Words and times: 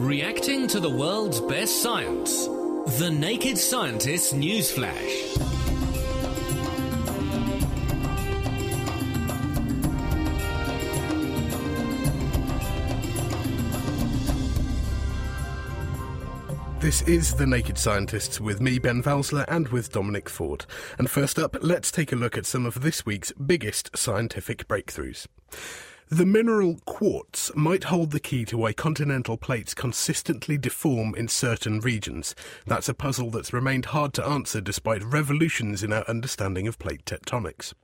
Reacting 0.00 0.66
to 0.68 0.80
the 0.80 0.88
world's 0.88 1.40
best 1.42 1.82
science. 1.82 2.46
The 2.98 3.10
Naked 3.10 3.58
Scientist 3.58 4.34
Newsflash. 4.34 5.36
This 16.80 17.02
is 17.02 17.34
The 17.34 17.46
Naked 17.46 17.76
Scientists 17.76 18.40
with 18.40 18.62
me, 18.62 18.78
Ben 18.78 19.02
Valsler, 19.02 19.44
and 19.48 19.68
with 19.68 19.92
Dominic 19.92 20.30
Ford. 20.30 20.64
And 20.96 21.10
first 21.10 21.38
up, 21.38 21.58
let's 21.60 21.92
take 21.92 22.10
a 22.10 22.16
look 22.16 22.38
at 22.38 22.46
some 22.46 22.64
of 22.64 22.80
this 22.80 23.04
week's 23.04 23.32
biggest 23.32 23.94
scientific 23.94 24.66
breakthroughs. 24.66 25.26
The 26.12 26.26
mineral 26.26 26.80
quartz 26.86 27.52
might 27.54 27.84
hold 27.84 28.10
the 28.10 28.18
key 28.18 28.44
to 28.46 28.58
why 28.58 28.72
continental 28.72 29.36
plates 29.36 29.74
consistently 29.74 30.58
deform 30.58 31.14
in 31.14 31.28
certain 31.28 31.78
regions. 31.78 32.34
That's 32.66 32.88
a 32.88 32.94
puzzle 32.94 33.30
that's 33.30 33.52
remained 33.52 33.84
hard 33.86 34.12
to 34.14 34.26
answer 34.26 34.60
despite 34.60 35.04
revolutions 35.04 35.84
in 35.84 35.92
our 35.92 36.04
understanding 36.08 36.66
of 36.66 36.80
plate 36.80 37.04
tectonics. 37.04 37.74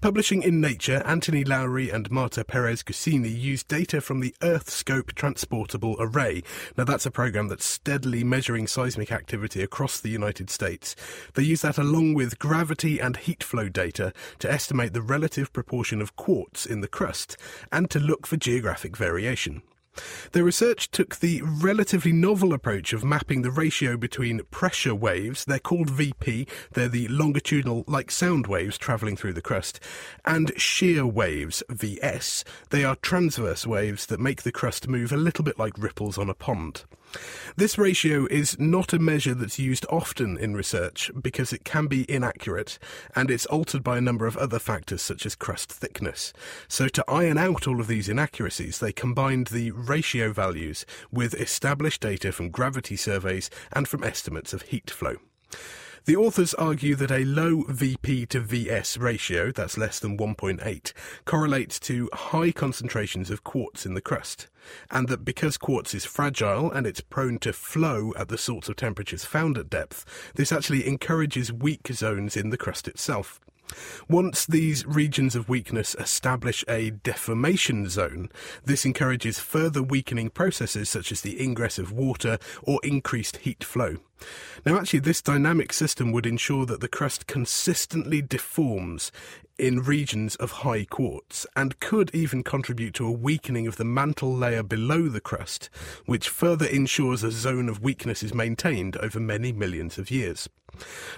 Publishing 0.00 0.42
in 0.42 0.60
Nature, 0.60 1.02
Anthony 1.04 1.44
Lowry 1.44 1.90
and 1.90 2.10
Marta 2.10 2.44
Perez 2.44 2.82
Gussinye 2.82 3.38
used 3.38 3.68
data 3.68 4.00
from 4.00 4.20
the 4.20 4.34
EarthScope 4.40 5.14
Transportable 5.14 5.96
Array. 5.98 6.42
Now, 6.76 6.84
that's 6.84 7.06
a 7.06 7.10
program 7.10 7.48
that's 7.48 7.64
steadily 7.64 8.24
measuring 8.24 8.66
seismic 8.66 9.12
activity 9.12 9.62
across 9.62 10.00
the 10.00 10.10
United 10.10 10.50
States. 10.50 10.96
They 11.34 11.42
use 11.42 11.62
that 11.62 11.78
along 11.78 12.14
with 12.14 12.38
gravity 12.38 13.00
and 13.00 13.16
heat 13.16 13.42
flow 13.42 13.68
data 13.68 14.12
to 14.40 14.50
estimate 14.50 14.92
the 14.92 15.02
relative 15.02 15.52
proportion 15.52 16.00
of 16.00 16.16
quartz 16.16 16.66
in 16.66 16.80
the 16.80 16.88
crust 16.88 17.36
and 17.70 17.90
to 17.90 17.98
look 17.98 18.26
for 18.26 18.36
geographic 18.36 18.96
variation. 18.96 19.62
Their 20.32 20.44
research 20.44 20.90
took 20.90 21.16
the 21.16 21.42
relatively 21.42 22.12
novel 22.12 22.54
approach 22.54 22.92
of 22.92 23.04
mapping 23.04 23.42
the 23.42 23.50
ratio 23.50 23.96
between 23.96 24.44
pressure 24.50 24.94
waves, 24.94 25.44
they're 25.44 25.58
called 25.58 25.90
VP, 25.90 26.46
they're 26.72 26.88
the 26.88 27.08
longitudinal, 27.08 27.84
like 27.86 28.10
sound 28.10 28.46
waves 28.46 28.78
travelling 28.78 29.16
through 29.16 29.34
the 29.34 29.42
crust, 29.42 29.80
and 30.24 30.52
shear 30.58 31.06
waves, 31.06 31.62
VS, 31.68 32.44
they 32.70 32.84
are 32.84 32.96
transverse 32.96 33.66
waves 33.66 34.06
that 34.06 34.20
make 34.20 34.42
the 34.42 34.52
crust 34.52 34.88
move 34.88 35.12
a 35.12 35.16
little 35.16 35.44
bit 35.44 35.58
like 35.58 35.76
ripples 35.76 36.16
on 36.16 36.30
a 36.30 36.34
pond. 36.34 36.84
This 37.56 37.78
ratio 37.78 38.26
is 38.30 38.58
not 38.58 38.92
a 38.92 38.98
measure 38.98 39.34
that's 39.34 39.58
used 39.58 39.86
often 39.90 40.38
in 40.38 40.54
research 40.54 41.10
because 41.20 41.52
it 41.52 41.64
can 41.64 41.86
be 41.86 42.10
inaccurate 42.10 42.78
and 43.14 43.30
it's 43.30 43.46
altered 43.46 43.82
by 43.82 43.98
a 43.98 44.02
number 44.02 44.26
of 44.26 44.36
other 44.36 44.58
factors 44.58 45.02
such 45.02 45.26
as 45.26 45.34
crust 45.34 45.70
thickness. 45.70 46.32
So, 46.68 46.88
to 46.88 47.04
iron 47.08 47.38
out 47.38 47.66
all 47.66 47.80
of 47.80 47.86
these 47.86 48.08
inaccuracies, 48.08 48.78
they 48.78 48.92
combined 48.92 49.48
the 49.48 49.70
ratio 49.72 50.32
values 50.32 50.86
with 51.10 51.34
established 51.34 52.00
data 52.00 52.32
from 52.32 52.50
gravity 52.50 52.96
surveys 52.96 53.50
and 53.72 53.86
from 53.86 54.04
estimates 54.04 54.52
of 54.52 54.62
heat 54.62 54.90
flow. 54.90 55.16
The 56.04 56.16
authors 56.16 56.52
argue 56.54 56.96
that 56.96 57.12
a 57.12 57.24
low 57.24 57.62
VP 57.68 58.26
to 58.26 58.40
VS 58.40 58.98
ratio, 58.98 59.52
that's 59.52 59.78
less 59.78 60.00
than 60.00 60.18
1.8, 60.18 60.92
correlates 61.24 61.78
to 61.80 62.10
high 62.12 62.50
concentrations 62.50 63.30
of 63.30 63.44
quartz 63.44 63.86
in 63.86 63.94
the 63.94 64.00
crust, 64.00 64.48
and 64.90 65.06
that 65.06 65.24
because 65.24 65.56
quartz 65.56 65.94
is 65.94 66.04
fragile 66.04 66.72
and 66.72 66.88
it's 66.88 67.00
prone 67.00 67.38
to 67.38 67.52
flow 67.52 68.12
at 68.16 68.26
the 68.26 68.36
sorts 68.36 68.68
of 68.68 68.74
temperatures 68.74 69.24
found 69.24 69.56
at 69.56 69.70
depth, 69.70 70.04
this 70.34 70.50
actually 70.50 70.88
encourages 70.88 71.52
weak 71.52 71.86
zones 71.92 72.36
in 72.36 72.50
the 72.50 72.58
crust 72.58 72.88
itself. 72.88 73.38
Once 74.08 74.44
these 74.44 74.84
regions 74.84 75.36
of 75.36 75.48
weakness 75.48 75.94
establish 76.00 76.64
a 76.68 76.90
deformation 76.90 77.88
zone, 77.88 78.28
this 78.64 78.84
encourages 78.84 79.38
further 79.38 79.82
weakening 79.82 80.30
processes 80.30 80.88
such 80.88 81.12
as 81.12 81.20
the 81.20 81.40
ingress 81.40 81.78
of 81.78 81.92
water 81.92 82.38
or 82.62 82.80
increased 82.82 83.38
heat 83.38 83.62
flow. 83.62 83.98
Now, 84.64 84.78
actually, 84.78 85.00
this 85.00 85.22
dynamic 85.22 85.72
system 85.72 86.12
would 86.12 86.26
ensure 86.26 86.66
that 86.66 86.80
the 86.80 86.88
crust 86.88 87.26
consistently 87.26 88.22
deforms 88.22 89.10
in 89.58 89.80
regions 89.82 90.34
of 90.36 90.50
high 90.50 90.84
quartz 90.84 91.46
and 91.54 91.78
could 91.78 92.10
even 92.14 92.42
contribute 92.42 92.94
to 92.94 93.06
a 93.06 93.12
weakening 93.12 93.66
of 93.66 93.76
the 93.76 93.84
mantle 93.84 94.34
layer 94.34 94.62
below 94.62 95.08
the 95.08 95.20
crust, 95.20 95.68
which 96.06 96.28
further 96.28 96.66
ensures 96.66 97.22
a 97.22 97.30
zone 97.30 97.68
of 97.68 97.82
weakness 97.82 98.22
is 98.22 98.34
maintained 98.34 98.96
over 98.96 99.20
many 99.20 99.52
millions 99.52 99.98
of 99.98 100.10
years. 100.10 100.48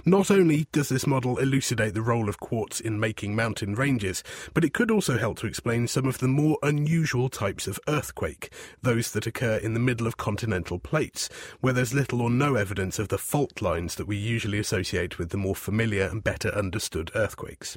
Not 0.04 0.30
only 0.30 0.66
does 0.72 0.88
this 0.88 1.06
model 1.06 1.38
elucidate 1.38 1.94
the 1.94 2.02
role 2.02 2.28
of 2.28 2.40
quartz 2.40 2.80
in 2.80 2.98
making 2.98 3.36
mountain 3.36 3.74
ranges, 3.74 4.22
but 4.52 4.64
it 4.64 4.74
could 4.74 4.90
also 4.90 5.16
help 5.16 5.38
to 5.38 5.46
explain 5.46 5.86
some 5.86 6.06
of 6.06 6.18
the 6.18 6.28
more 6.28 6.58
unusual 6.62 7.28
types 7.28 7.66
of 7.66 7.78
earthquake, 7.86 8.52
those 8.82 9.12
that 9.12 9.26
occur 9.26 9.56
in 9.56 9.72
the 9.72 9.80
middle 9.80 10.06
of 10.08 10.16
continental 10.16 10.78
plates, 10.78 11.28
where 11.60 11.72
there's 11.72 11.94
little 11.94 12.20
or 12.20 12.30
no 12.30 12.56
evidence 12.56 12.93
of 12.98 13.08
the 13.08 13.18
fault 13.18 13.60
lines 13.62 13.94
that 13.96 14.06
we 14.06 14.16
usually 14.16 14.58
associate 14.58 15.18
with 15.18 15.30
the 15.30 15.36
more 15.36 15.56
familiar 15.56 16.04
and 16.04 16.22
better 16.22 16.54
understood 16.54 17.10
earthquakes. 17.14 17.76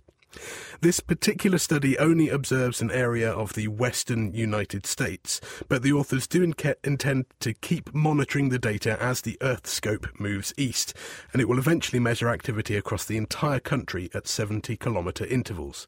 This 0.82 1.00
particular 1.00 1.58
study 1.58 1.98
only 1.98 2.30
observes 2.30 2.82
an 2.82 2.92
area 2.92 3.32
of 3.32 3.54
the 3.54 3.68
western 3.70 4.34
United 4.34 4.86
States, 4.86 5.42
but 5.68 5.82
the 5.82 5.94
authors 5.94 6.28
do 6.28 6.44
intend 6.44 7.26
to 7.40 7.54
keep 7.54 7.94
monitoring 7.94 8.50
the 8.50 8.60
data 8.60 9.02
as 9.02 9.22
the 9.22 9.38
EarthScope 9.42 10.20
moves 10.20 10.54
east, 10.58 10.94
and 11.34 11.42
it 11.42 11.48
will 11.48 11.58
eventually 11.58 12.00
measure 12.00 12.30
activity 12.30 12.76
across 12.76 13.06
the 13.06 13.18
entire 13.18 13.60
country 13.60 14.10
at 14.14 14.28
70 14.28 14.78
kilometre 14.78 15.26
intervals. 15.26 15.88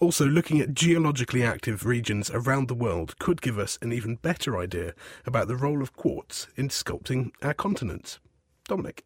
Also, 0.00 0.26
looking 0.26 0.60
at 0.60 0.74
geologically 0.74 1.44
active 1.44 1.86
regions 1.86 2.30
around 2.30 2.68
the 2.68 2.74
world 2.74 3.18
could 3.18 3.40
give 3.40 3.58
us 3.58 3.78
an 3.80 3.92
even 3.92 4.16
better 4.16 4.58
idea 4.58 4.94
about 5.26 5.46
the 5.46 5.56
role 5.56 5.82
of 5.82 5.94
quartz 5.94 6.48
in 6.56 6.68
sculpting 6.68 7.30
our 7.42 7.54
continents. 7.54 8.18
Dominic. 8.64 9.04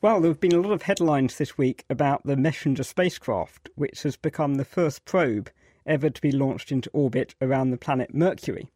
Well, 0.00 0.20
there 0.20 0.30
have 0.30 0.40
been 0.40 0.54
a 0.54 0.60
lot 0.60 0.72
of 0.72 0.82
headlines 0.82 1.36
this 1.36 1.58
week 1.58 1.84
about 1.90 2.24
the 2.24 2.36
Messenger 2.36 2.82
spacecraft, 2.82 3.70
which 3.74 4.02
has 4.02 4.16
become 4.16 4.54
the 4.54 4.64
first 4.64 5.04
probe 5.04 5.50
ever 5.86 6.10
to 6.10 6.20
be 6.20 6.32
launched 6.32 6.72
into 6.72 6.90
orbit 6.92 7.34
around 7.40 7.70
the 7.70 7.76
planet 7.76 8.14
Mercury. 8.14 8.68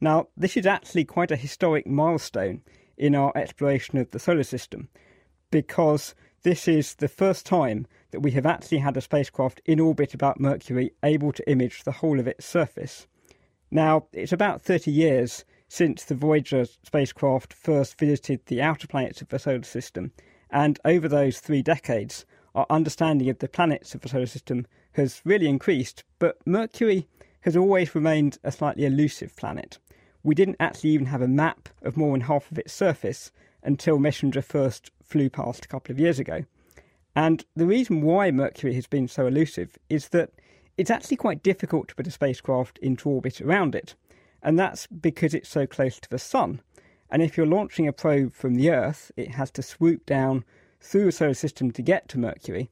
Now, 0.00 0.28
this 0.36 0.56
is 0.56 0.66
actually 0.66 1.04
quite 1.04 1.30
a 1.30 1.36
historic 1.36 1.86
milestone 1.86 2.62
in 2.96 3.14
our 3.14 3.32
exploration 3.36 3.98
of 3.98 4.10
the 4.10 4.18
solar 4.18 4.44
system 4.44 4.88
because 5.50 6.14
this 6.42 6.68
is 6.68 6.94
the 6.94 7.08
first 7.08 7.46
time 7.46 7.86
that 8.10 8.20
we 8.20 8.30
have 8.32 8.46
actually 8.46 8.78
had 8.78 8.96
a 8.96 9.00
spacecraft 9.00 9.60
in 9.64 9.80
orbit 9.80 10.14
about 10.14 10.40
Mercury 10.40 10.92
able 11.02 11.32
to 11.32 11.50
image 11.50 11.84
the 11.84 11.92
whole 11.92 12.20
of 12.20 12.28
its 12.28 12.46
surface. 12.46 13.06
Now, 13.70 14.06
it's 14.12 14.32
about 14.32 14.62
30 14.62 14.90
years 14.90 15.44
since 15.68 16.04
the 16.04 16.14
Voyager 16.14 16.64
spacecraft 16.64 17.52
first 17.52 17.98
visited 17.98 18.40
the 18.46 18.62
outer 18.62 18.86
planets 18.86 19.20
of 19.20 19.28
the 19.28 19.38
solar 19.38 19.62
system 19.62 20.12
and 20.50 20.78
over 20.84 21.08
those 21.08 21.40
three 21.40 21.62
decades, 21.62 22.24
our 22.54 22.66
understanding 22.70 23.28
of 23.28 23.38
the 23.38 23.48
planets 23.48 23.94
of 23.94 24.00
the 24.00 24.08
solar 24.08 24.26
system 24.26 24.66
has 24.92 25.20
really 25.24 25.46
increased, 25.46 26.04
but 26.18 26.38
Mercury 26.46 27.06
has 27.42 27.56
always 27.56 27.94
remained 27.94 28.38
a 28.42 28.50
slightly 28.50 28.84
elusive 28.84 29.36
planet. 29.36 29.78
We 30.22 30.34
didn't 30.34 30.56
actually 30.58 30.90
even 30.90 31.06
have 31.06 31.22
a 31.22 31.28
map 31.28 31.68
of 31.82 31.96
more 31.96 32.12
than 32.12 32.22
half 32.22 32.50
of 32.50 32.58
its 32.58 32.72
surface 32.72 33.30
until 33.62 33.98
Messenger 33.98 34.42
first 34.42 34.90
flew 35.02 35.30
past 35.30 35.64
a 35.64 35.68
couple 35.68 35.92
of 35.92 36.00
years 36.00 36.18
ago. 36.18 36.44
And 37.14 37.44
the 37.54 37.66
reason 37.66 38.02
why 38.02 38.30
Mercury 38.30 38.74
has 38.74 38.86
been 38.86 39.08
so 39.08 39.26
elusive 39.26 39.76
is 39.88 40.08
that 40.08 40.30
it's 40.76 40.90
actually 40.90 41.16
quite 41.16 41.42
difficult 41.42 41.88
to 41.88 41.94
put 41.94 42.06
a 42.06 42.10
spacecraft 42.10 42.78
into 42.78 43.08
orbit 43.08 43.40
around 43.40 43.74
it. 43.74 43.94
And 44.42 44.58
that's 44.58 44.86
because 44.86 45.34
it's 45.34 45.48
so 45.48 45.66
close 45.66 45.98
to 46.00 46.10
the 46.10 46.18
Sun. 46.18 46.60
And 47.10 47.22
if 47.22 47.36
you're 47.36 47.46
launching 47.46 47.88
a 47.88 47.92
probe 47.92 48.34
from 48.34 48.54
the 48.54 48.70
Earth, 48.70 49.10
it 49.16 49.32
has 49.32 49.50
to 49.52 49.62
swoop 49.62 50.04
down 50.06 50.44
through 50.80 51.06
the 51.06 51.12
solar 51.12 51.34
system 51.34 51.70
to 51.72 51.82
get 51.82 52.08
to 52.08 52.18
Mercury. 52.18 52.70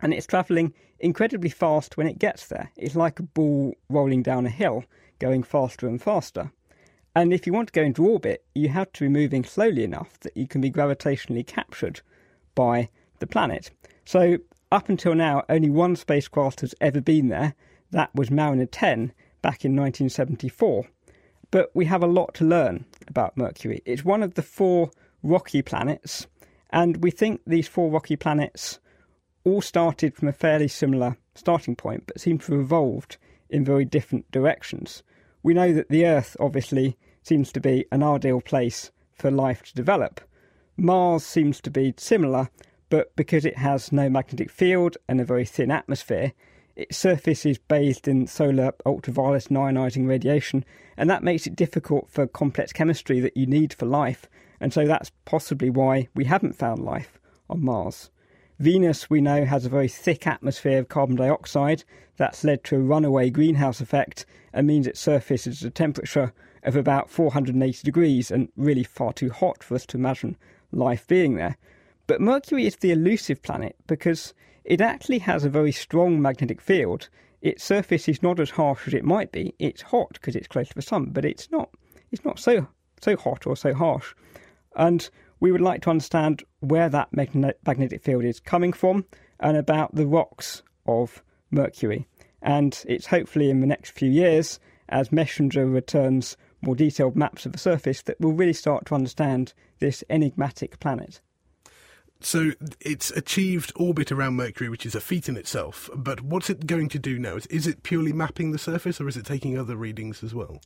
And 0.00 0.14
it's 0.14 0.26
travelling 0.26 0.72
incredibly 1.00 1.50
fast 1.50 1.96
when 1.96 2.06
it 2.06 2.18
gets 2.18 2.46
there. 2.46 2.70
It's 2.76 2.96
like 2.96 3.18
a 3.18 3.24
ball 3.24 3.74
rolling 3.88 4.22
down 4.22 4.46
a 4.46 4.50
hill, 4.50 4.84
going 5.18 5.42
faster 5.42 5.88
and 5.88 6.00
faster. 6.00 6.52
And 7.14 7.32
if 7.32 7.46
you 7.46 7.52
want 7.52 7.68
to 7.68 7.72
go 7.72 7.82
into 7.82 8.06
orbit, 8.06 8.44
you 8.54 8.68
have 8.68 8.92
to 8.92 9.04
be 9.04 9.08
moving 9.08 9.44
slowly 9.44 9.82
enough 9.82 10.20
that 10.20 10.36
you 10.36 10.46
can 10.46 10.60
be 10.60 10.70
gravitationally 10.70 11.46
captured 11.46 12.00
by 12.54 12.90
the 13.18 13.26
planet. 13.26 13.70
So, 14.04 14.38
up 14.70 14.88
until 14.88 15.14
now, 15.14 15.42
only 15.48 15.70
one 15.70 15.96
spacecraft 15.96 16.60
has 16.60 16.74
ever 16.80 17.00
been 17.00 17.28
there. 17.28 17.54
That 17.90 18.14
was 18.14 18.30
Mariner 18.30 18.66
10 18.66 19.12
back 19.42 19.64
in 19.64 19.72
1974. 19.72 20.86
But 21.50 21.70
we 21.74 21.86
have 21.86 22.02
a 22.02 22.06
lot 22.06 22.34
to 22.34 22.44
learn 22.44 22.84
about 23.06 23.36
Mercury. 23.36 23.82
It's 23.84 24.04
one 24.04 24.22
of 24.22 24.34
the 24.34 24.42
four 24.42 24.90
rocky 25.22 25.62
planets, 25.62 26.26
and 26.70 27.02
we 27.02 27.10
think 27.10 27.40
these 27.46 27.66
four 27.66 27.90
rocky 27.90 28.16
planets 28.16 28.78
all 29.44 29.62
started 29.62 30.14
from 30.14 30.28
a 30.28 30.32
fairly 30.32 30.68
similar 30.68 31.16
starting 31.34 31.74
point, 31.74 32.04
but 32.06 32.20
seem 32.20 32.38
to 32.38 32.52
have 32.52 32.60
evolved 32.60 33.16
in 33.48 33.64
very 33.64 33.84
different 33.84 34.30
directions. 34.30 35.02
We 35.42 35.54
know 35.54 35.72
that 35.72 35.88
the 35.88 36.04
Earth 36.04 36.36
obviously 36.38 36.98
seems 37.22 37.52
to 37.52 37.60
be 37.60 37.86
an 37.90 38.02
ideal 38.02 38.40
place 38.40 38.90
for 39.14 39.30
life 39.30 39.62
to 39.62 39.74
develop. 39.74 40.20
Mars 40.76 41.24
seems 41.24 41.60
to 41.62 41.70
be 41.70 41.94
similar, 41.96 42.50
but 42.90 43.14
because 43.16 43.44
it 43.44 43.58
has 43.58 43.92
no 43.92 44.08
magnetic 44.08 44.50
field 44.50 44.96
and 45.08 45.20
a 45.20 45.24
very 45.24 45.44
thin 45.44 45.70
atmosphere, 45.70 46.32
its 46.78 46.96
surface 46.96 47.44
is 47.44 47.58
bathed 47.58 48.06
in 48.06 48.28
solar 48.28 48.72
ultraviolet 48.86 49.48
and 49.48 49.58
ionising 49.58 50.06
radiation, 50.06 50.64
and 50.96 51.10
that 51.10 51.24
makes 51.24 51.44
it 51.44 51.56
difficult 51.56 52.08
for 52.08 52.28
complex 52.28 52.72
chemistry 52.72 53.18
that 53.18 53.36
you 53.36 53.46
need 53.46 53.74
for 53.74 53.84
life. 53.84 54.26
And 54.60 54.72
so 54.72 54.86
that's 54.86 55.10
possibly 55.24 55.70
why 55.70 56.06
we 56.14 56.24
haven't 56.24 56.54
found 56.54 56.84
life 56.84 57.18
on 57.50 57.64
Mars. 57.64 58.10
Venus, 58.60 59.10
we 59.10 59.20
know, 59.20 59.44
has 59.44 59.66
a 59.66 59.68
very 59.68 59.88
thick 59.88 60.24
atmosphere 60.24 60.78
of 60.78 60.88
carbon 60.88 61.16
dioxide. 61.16 61.82
That's 62.16 62.44
led 62.44 62.62
to 62.64 62.76
a 62.76 62.80
runaway 62.80 63.30
greenhouse 63.30 63.80
effect 63.80 64.24
and 64.52 64.64
means 64.64 64.86
its 64.86 65.00
surface 65.00 65.48
is 65.48 65.64
at 65.64 65.68
a 65.68 65.70
temperature 65.70 66.32
of 66.62 66.76
about 66.76 67.10
480 67.10 67.82
degrees 67.84 68.30
and 68.30 68.50
really 68.56 68.84
far 68.84 69.12
too 69.12 69.30
hot 69.30 69.64
for 69.64 69.74
us 69.74 69.86
to 69.86 69.96
imagine 69.96 70.36
life 70.70 71.08
being 71.08 71.34
there. 71.34 71.56
But 72.06 72.20
Mercury 72.20 72.66
is 72.66 72.76
the 72.76 72.92
elusive 72.92 73.42
planet 73.42 73.74
because 73.88 74.32
it 74.68 74.82
actually 74.82 75.18
has 75.20 75.44
a 75.44 75.50
very 75.50 75.72
strong 75.72 76.20
magnetic 76.20 76.60
field. 76.60 77.08
Its 77.40 77.64
surface 77.64 78.06
is 78.06 78.22
not 78.22 78.38
as 78.38 78.50
harsh 78.50 78.86
as 78.86 78.92
it 78.92 79.02
might 79.02 79.32
be. 79.32 79.54
It's 79.58 79.80
hot 79.80 80.10
because 80.12 80.36
it's 80.36 80.46
close 80.46 80.68
to 80.68 80.74
the 80.74 80.82
sun, 80.82 81.06
but 81.06 81.24
it's 81.24 81.50
not. 81.50 81.70
It's 82.12 82.24
not 82.24 82.38
so 82.38 82.68
so 83.00 83.16
hot 83.16 83.46
or 83.46 83.56
so 83.56 83.72
harsh. 83.72 84.14
And 84.76 85.08
we 85.40 85.52
would 85.52 85.62
like 85.62 85.80
to 85.82 85.90
understand 85.90 86.42
where 86.60 86.90
that 86.90 87.08
magnetic 87.12 88.02
field 88.02 88.24
is 88.24 88.40
coming 88.40 88.74
from 88.74 89.06
and 89.40 89.56
about 89.56 89.94
the 89.94 90.06
rocks 90.06 90.62
of 90.84 91.22
Mercury. 91.50 92.06
And 92.42 92.78
it's 92.86 93.06
hopefully 93.06 93.48
in 93.48 93.60
the 93.60 93.66
next 93.66 93.92
few 93.92 94.10
years, 94.10 94.60
as 94.90 95.10
Messenger 95.12 95.64
returns 95.66 96.36
more 96.60 96.74
detailed 96.74 97.16
maps 97.16 97.46
of 97.46 97.52
the 97.52 97.58
surface, 97.58 98.02
that 98.02 98.20
we'll 98.20 98.32
really 98.32 98.52
start 98.52 98.84
to 98.86 98.94
understand 98.94 99.54
this 99.78 100.04
enigmatic 100.10 100.78
planet. 100.78 101.20
So 102.20 102.50
it's 102.80 103.10
achieved 103.12 103.72
orbit 103.76 104.10
around 104.10 104.34
Mercury, 104.34 104.68
which 104.68 104.84
is 104.84 104.94
a 104.94 105.00
feat 105.00 105.28
in 105.28 105.36
itself. 105.36 105.88
But 105.94 106.20
what's 106.20 106.50
it 106.50 106.66
going 106.66 106.88
to 106.90 106.98
do 106.98 107.18
now? 107.18 107.38
Is 107.48 107.66
it 107.66 107.84
purely 107.84 108.12
mapping 108.12 108.50
the 108.50 108.58
surface, 108.58 109.00
or 109.00 109.08
is 109.08 109.16
it 109.16 109.24
taking 109.24 109.56
other 109.56 109.76
readings 109.76 110.24
as 110.24 110.34
well? 110.34 110.60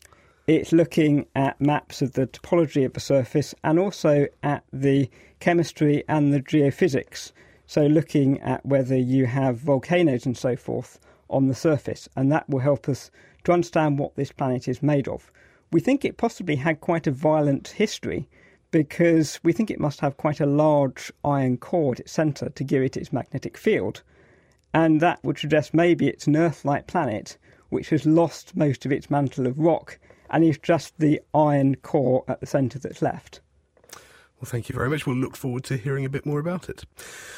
It's 0.46 0.72
looking 0.72 1.26
at 1.36 1.60
maps 1.60 2.02
of 2.02 2.14
the 2.14 2.26
topology 2.26 2.84
of 2.84 2.94
the 2.94 3.00
surface 3.00 3.54
and 3.62 3.78
also 3.78 4.26
at 4.42 4.64
the 4.72 5.08
chemistry 5.40 6.02
and 6.08 6.32
the 6.32 6.40
geophysics. 6.40 7.32
So, 7.66 7.86
looking 7.86 8.40
at 8.40 8.64
whether 8.66 8.96
you 8.96 9.26
have 9.26 9.58
volcanoes 9.58 10.26
and 10.26 10.36
so 10.36 10.56
forth 10.56 10.98
on 11.30 11.46
the 11.48 11.54
surface, 11.54 12.08
and 12.16 12.32
that 12.32 12.48
will 12.48 12.60
help 12.60 12.88
us 12.88 13.10
to 13.44 13.52
understand 13.52 13.98
what 13.98 14.16
this 14.16 14.32
planet 14.32 14.68
is 14.68 14.82
made 14.82 15.06
of. 15.06 15.30
We 15.70 15.80
think 15.80 16.04
it 16.04 16.16
possibly 16.16 16.56
had 16.56 16.80
quite 16.80 17.06
a 17.06 17.12
violent 17.12 17.68
history 17.68 18.28
because 18.72 19.38
we 19.44 19.52
think 19.52 19.70
it 19.70 19.78
must 19.78 20.00
have 20.00 20.16
quite 20.16 20.40
a 20.40 20.46
large 20.46 21.12
iron 21.24 21.58
core 21.58 21.92
at 21.92 22.00
its 22.00 22.10
centre 22.10 22.48
to 22.48 22.64
give 22.64 22.82
it 22.82 22.96
its 22.96 23.12
magnetic 23.12 23.56
field. 23.56 24.02
And 24.74 25.00
that 25.00 25.22
would 25.22 25.38
suggest 25.38 25.74
maybe 25.74 26.08
it's 26.08 26.26
an 26.26 26.36
Earth 26.36 26.64
like 26.64 26.88
planet 26.88 27.38
which 27.68 27.90
has 27.90 28.04
lost 28.04 28.56
most 28.56 28.84
of 28.84 28.92
its 28.92 29.10
mantle 29.10 29.46
of 29.46 29.58
rock 29.58 29.98
and 30.28 30.42
is 30.42 30.58
just 30.58 30.98
the 30.98 31.20
iron 31.34 31.76
core 31.76 32.24
at 32.26 32.40
the 32.40 32.46
centre 32.46 32.78
that's 32.78 33.00
left. 33.02 33.40
Well, 34.42 34.50
thank 34.50 34.68
you 34.68 34.74
very 34.74 34.90
much. 34.90 35.06
We'll 35.06 35.14
look 35.14 35.36
forward 35.36 35.62
to 35.64 35.76
hearing 35.76 36.04
a 36.04 36.08
bit 36.08 36.26
more 36.26 36.40
about 36.40 36.68
it. 36.68 36.84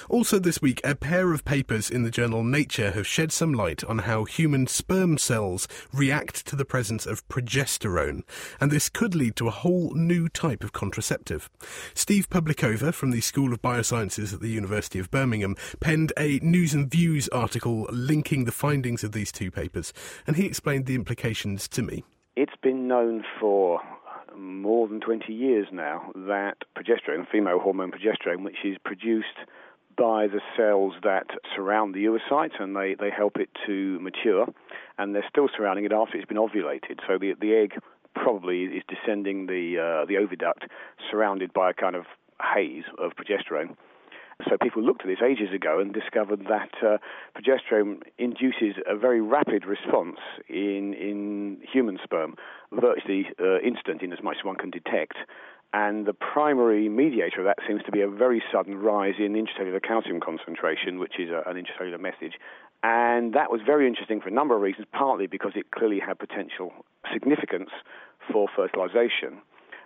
Also, 0.08 0.38
this 0.38 0.62
week, 0.62 0.80
a 0.82 0.94
pair 0.94 1.34
of 1.34 1.44
papers 1.44 1.90
in 1.90 2.02
the 2.02 2.10
journal 2.10 2.42
Nature 2.42 2.92
have 2.92 3.06
shed 3.06 3.30
some 3.30 3.52
light 3.52 3.84
on 3.84 3.98
how 3.98 4.24
human 4.24 4.66
sperm 4.66 5.18
cells 5.18 5.68
react 5.92 6.46
to 6.46 6.56
the 6.56 6.64
presence 6.64 7.04
of 7.04 7.28
progesterone, 7.28 8.22
and 8.58 8.70
this 8.70 8.88
could 8.88 9.14
lead 9.14 9.36
to 9.36 9.48
a 9.48 9.50
whole 9.50 9.92
new 9.92 10.30
type 10.30 10.64
of 10.64 10.72
contraceptive. 10.72 11.50
Steve 11.92 12.30
Publicover 12.30 12.94
from 12.94 13.10
the 13.10 13.20
School 13.20 13.52
of 13.52 13.60
Biosciences 13.60 14.32
at 14.32 14.40
the 14.40 14.48
University 14.48 14.98
of 14.98 15.10
Birmingham 15.10 15.56
penned 15.80 16.14
a 16.18 16.38
News 16.38 16.72
and 16.72 16.90
Views 16.90 17.28
article 17.28 17.86
linking 17.92 18.46
the 18.46 18.50
findings 18.50 19.04
of 19.04 19.12
these 19.12 19.30
two 19.30 19.50
papers, 19.50 19.92
and 20.26 20.36
he 20.36 20.46
explained 20.46 20.86
the 20.86 20.94
implications 20.94 21.68
to 21.68 21.82
me. 21.82 22.02
It's 22.34 22.56
been 22.62 22.88
known 22.88 23.24
for 23.38 23.80
more 24.36 24.88
than 24.88 25.00
20 25.00 25.32
years 25.32 25.66
now 25.72 26.10
that 26.14 26.56
progesterone, 26.76 27.28
female 27.30 27.58
hormone 27.58 27.92
progesterone, 27.92 28.44
which 28.44 28.64
is 28.64 28.76
produced 28.84 29.38
by 29.96 30.26
the 30.26 30.40
cells 30.56 30.94
that 31.02 31.26
surround 31.54 31.94
the 31.94 32.04
oocyte 32.04 32.60
and 32.60 32.74
they, 32.74 32.94
they 32.98 33.10
help 33.10 33.36
it 33.36 33.48
to 33.66 33.98
mature, 34.00 34.46
and 34.98 35.14
they're 35.14 35.26
still 35.28 35.48
surrounding 35.56 35.84
it 35.84 35.92
after 35.92 36.16
it's 36.16 36.26
been 36.26 36.36
ovulated. 36.36 36.98
So 37.06 37.18
the, 37.18 37.34
the 37.40 37.54
egg 37.54 37.74
probably 38.14 38.64
is 38.64 38.82
descending 38.88 39.46
the, 39.46 39.78
uh, 39.78 40.06
the 40.06 40.14
oviduct 40.14 40.68
surrounded 41.10 41.52
by 41.52 41.70
a 41.70 41.74
kind 41.74 41.96
of 41.96 42.04
haze 42.54 42.84
of 42.98 43.12
progesterone. 43.12 43.76
So 44.48 44.56
people 44.60 44.82
looked 44.82 45.02
at 45.02 45.06
this 45.06 45.22
ages 45.24 45.52
ago 45.54 45.80
and 45.80 45.92
discovered 45.92 46.46
that 46.48 46.70
uh, 46.84 46.98
progesterone 47.36 48.02
induces 48.18 48.76
a 48.86 48.96
very 48.96 49.20
rapid 49.20 49.64
response 49.64 50.18
in 50.48 50.94
in 50.94 51.58
human 51.72 51.98
sperm, 52.02 52.36
virtually 52.72 53.28
uh, 53.40 53.60
instant 53.60 54.02
in 54.02 54.12
as 54.12 54.22
much 54.22 54.36
as 54.40 54.44
one 54.44 54.56
can 54.56 54.70
detect. 54.70 55.16
And 55.72 56.06
the 56.06 56.14
primary 56.14 56.88
mediator 56.88 57.40
of 57.40 57.46
that 57.46 57.58
seems 57.66 57.82
to 57.84 57.90
be 57.90 58.00
a 58.00 58.08
very 58.08 58.40
sudden 58.52 58.76
rise 58.76 59.14
in 59.18 59.32
intracellular 59.32 59.82
calcium 59.82 60.20
concentration, 60.20 61.00
which 61.00 61.18
is 61.18 61.30
a, 61.30 61.42
an 61.50 61.56
intracellular 61.56 61.98
message. 61.98 62.34
And 62.84 63.34
that 63.34 63.50
was 63.50 63.60
very 63.64 63.88
interesting 63.88 64.20
for 64.20 64.28
a 64.28 64.32
number 64.32 64.54
of 64.54 64.62
reasons, 64.62 64.86
partly 64.92 65.26
because 65.26 65.52
it 65.56 65.70
clearly 65.72 65.98
had 65.98 66.18
potential 66.18 66.72
significance 67.12 67.70
for 68.30 68.46
fertilization 68.54 69.40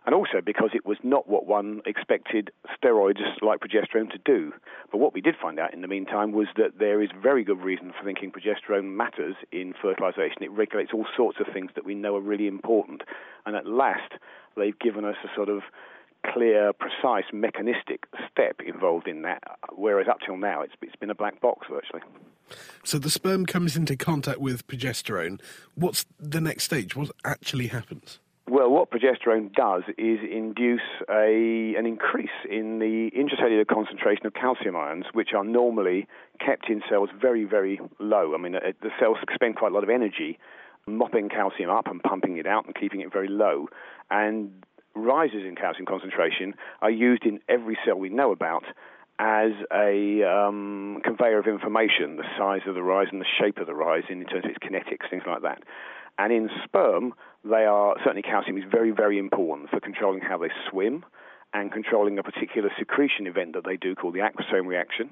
and 0.08 0.14
also 0.14 0.40
because 0.42 0.70
it 0.72 0.86
was 0.86 0.96
not 1.02 1.28
what 1.28 1.46
one 1.46 1.82
expected 1.84 2.50
steroids 2.82 3.20
like 3.42 3.60
progesterone 3.60 4.10
to 4.10 4.16
do. 4.24 4.54
But 4.90 5.00
what 5.00 5.12
we 5.12 5.20
did 5.20 5.34
find 5.36 5.58
out 5.58 5.74
in 5.74 5.82
the 5.82 5.86
meantime 5.86 6.32
was 6.32 6.46
that 6.56 6.78
there 6.78 7.02
is 7.02 7.10
very 7.22 7.44
good 7.44 7.60
reason 7.60 7.92
for 7.92 8.06
thinking 8.06 8.32
progesterone 8.32 8.96
matters 8.96 9.34
in 9.52 9.74
fertilization. 9.74 10.42
It 10.42 10.50
regulates 10.50 10.92
all 10.94 11.04
sorts 11.14 11.40
of 11.40 11.52
things 11.52 11.72
that 11.74 11.84
we 11.84 11.94
know 11.94 12.16
are 12.16 12.22
really 12.22 12.46
important. 12.46 13.02
And 13.44 13.54
at 13.54 13.66
last, 13.66 14.14
they've 14.56 14.78
given 14.78 15.04
us 15.04 15.16
a 15.22 15.28
sort 15.36 15.50
of 15.50 15.60
clear, 16.32 16.72
precise, 16.72 17.26
mechanistic 17.30 18.06
step 18.32 18.62
involved 18.66 19.08
in 19.08 19.20
that, 19.22 19.42
whereas 19.76 20.08
up 20.08 20.20
till 20.24 20.38
now 20.38 20.62
it's, 20.62 20.72
it's 20.80 20.96
been 20.96 21.10
a 21.10 21.14
black 21.14 21.38
box 21.42 21.66
virtually. 21.70 22.00
So 22.82 22.98
the 22.98 23.10
sperm 23.10 23.44
comes 23.44 23.76
into 23.76 23.94
contact 23.94 24.38
with 24.38 24.66
progesterone. 24.68 25.38
What's 25.74 26.06
the 26.18 26.40
next 26.40 26.64
stage? 26.64 26.96
What 26.96 27.10
actually 27.26 27.66
happens? 27.66 28.20
Well, 28.50 28.70
what 28.70 28.90
progesterone 28.90 29.52
does 29.52 29.82
is 29.98 30.20
induce 30.22 30.80
a, 31.10 31.74
an 31.76 31.84
increase 31.84 32.30
in 32.48 32.78
the 32.78 33.10
intracellular 33.14 33.66
concentration 33.66 34.24
of 34.26 34.32
calcium 34.32 34.74
ions, 34.74 35.04
which 35.12 35.34
are 35.36 35.44
normally 35.44 36.08
kept 36.40 36.70
in 36.70 36.80
cells 36.88 37.10
very, 37.20 37.44
very 37.44 37.78
low. 37.98 38.34
I 38.34 38.38
mean, 38.38 38.54
uh, 38.54 38.60
the 38.80 38.88
cells 38.98 39.18
spend 39.34 39.56
quite 39.56 39.72
a 39.72 39.74
lot 39.74 39.84
of 39.84 39.90
energy 39.90 40.38
mopping 40.86 41.28
calcium 41.28 41.68
up 41.68 41.88
and 41.88 42.02
pumping 42.02 42.38
it 42.38 42.46
out 42.46 42.64
and 42.64 42.74
keeping 42.74 43.02
it 43.02 43.12
very 43.12 43.28
low. 43.28 43.68
And 44.10 44.64
rises 44.94 45.44
in 45.46 45.54
calcium 45.54 45.84
concentration 45.84 46.54
are 46.80 46.90
used 46.90 47.26
in 47.26 47.40
every 47.50 47.76
cell 47.84 47.96
we 47.96 48.08
know 48.08 48.32
about 48.32 48.64
as 49.18 49.50
a 49.74 50.22
um, 50.22 51.02
conveyor 51.04 51.38
of 51.38 51.46
information, 51.48 52.16
the 52.16 52.24
size 52.38 52.62
of 52.66 52.74
the 52.74 52.82
rise 52.82 53.08
and 53.12 53.20
the 53.20 53.26
shape 53.38 53.58
of 53.58 53.66
the 53.66 53.74
rise 53.74 54.04
in 54.08 54.24
terms 54.24 54.46
of 54.46 54.52
its 54.52 54.58
kinetics, 54.58 55.10
things 55.10 55.24
like 55.26 55.42
that. 55.42 55.64
And 56.18 56.32
in 56.32 56.48
sperm, 56.64 57.12
they 57.44 57.64
are 57.64 57.94
certainly 57.98 58.22
calcium 58.22 58.58
is 58.58 58.64
very, 58.70 58.90
very 58.90 59.18
important 59.18 59.70
for 59.70 59.80
controlling 59.80 60.20
how 60.20 60.38
they 60.38 60.50
swim 60.70 61.04
and 61.54 61.72
controlling 61.72 62.18
a 62.18 62.22
particular 62.22 62.70
secretion 62.78 63.26
event 63.26 63.54
that 63.54 63.64
they 63.64 63.76
do 63.76 63.94
called 63.94 64.14
the 64.14 64.20
acrosome 64.20 64.66
reaction. 64.66 65.10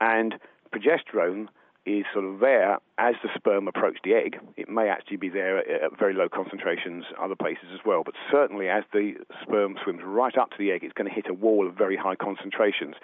And 0.00 0.34
progesterone 0.72 1.48
is 1.84 2.04
sort 2.12 2.24
of 2.24 2.38
there 2.38 2.78
as 2.98 3.14
the 3.22 3.28
sperm 3.34 3.66
approach 3.66 3.98
the 4.04 4.14
egg. 4.14 4.38
It 4.56 4.68
may 4.68 4.88
actually 4.88 5.16
be 5.16 5.28
there 5.28 5.58
at 5.58 5.98
very 5.98 6.14
low 6.14 6.28
concentrations 6.28 7.04
other 7.20 7.34
places 7.34 7.66
as 7.74 7.80
well, 7.84 8.02
but 8.04 8.14
certainly 8.30 8.68
as 8.68 8.84
the 8.92 9.14
sperm 9.42 9.76
swims 9.82 10.00
right 10.04 10.36
up 10.38 10.50
to 10.50 10.58
the 10.58 10.70
egg, 10.70 10.84
it's 10.84 10.92
going 10.92 11.08
to 11.08 11.14
hit 11.14 11.28
a 11.28 11.34
wall 11.34 11.66
of 11.66 11.74
very 11.74 11.96
high 11.96 12.14
concentrations, 12.14 12.94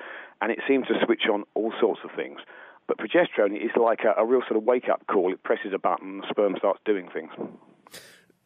and 0.40 0.52
it 0.52 0.60
seems 0.68 0.86
to 0.86 0.94
switch 1.04 1.24
on 1.32 1.42
all 1.54 1.72
sorts 1.80 2.00
of 2.04 2.10
things. 2.14 2.38
But 2.86 2.98
progesterone 2.98 3.56
is 3.56 3.70
like 3.76 4.00
a, 4.04 4.20
a 4.20 4.24
real 4.24 4.42
sort 4.42 4.56
of 4.56 4.62
wake 4.62 4.88
up 4.88 5.04
call. 5.08 5.32
It 5.32 5.42
presses 5.42 5.72
a 5.74 5.78
button, 5.78 6.18
the 6.18 6.26
sperm 6.30 6.54
starts 6.56 6.80
doing 6.84 7.08
things. 7.12 7.30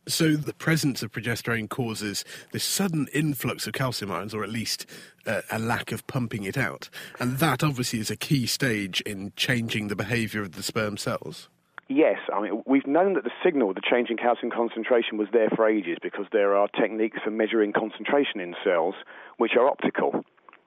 So 0.09 0.35
the 0.35 0.53
presence 0.53 1.03
of 1.03 1.13
progesterone 1.13 1.69
causes 1.69 2.25
this 2.51 2.65
sudden 2.65 3.07
influx 3.13 3.67
of 3.69 3.73
calcium 3.73 4.11
ions, 4.11 4.35
or 4.35 4.43
at 4.43 4.51
least 4.51 4.87
uh, 5.27 5.43
a 5.51 5.61
lack 5.61 5.93
of 5.93 6.07
pumping 6.09 6.43
it 6.43 6.59
out, 6.59 6.89
and 7.21 7.39
that 7.39 7.63
obviously 7.63 8.01
is 8.01 8.11
a 8.11 8.17
key 8.17 8.47
stage 8.47 9.01
in 9.03 9.33
changing 9.37 9.89
the 9.89 9.97
behaviour 9.97 10.43
of 10.43 10.53
the 10.53 10.63
sperm 10.63 10.97
cells. 10.97 11.49
Yes, 11.89 12.19
I 12.35 12.41
mean 12.41 12.63
we've 12.67 12.87
known 12.87 13.15
that 13.15 13.25
the 13.25 13.31
signal, 13.45 13.75
the 13.75 13.81
change 13.81 14.11
in 14.11 14.17
calcium 14.17 14.51
concentration, 14.51 15.19
was 15.19 15.29
there 15.33 15.51
for 15.55 15.69
ages 15.69 15.99
because 16.03 16.27
there 16.33 16.57
are 16.57 16.67
techniques 16.69 17.19
for 17.23 17.31
measuring 17.31 17.73
concentration 17.73 18.41
in 18.41 18.57
cells 18.65 18.95
which 19.37 19.53
are 19.57 19.69
optical 19.69 20.25